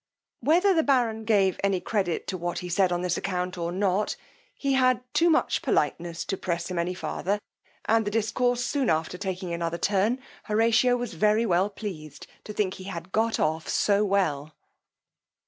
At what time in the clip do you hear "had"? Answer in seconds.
4.73-5.03, 12.85-13.11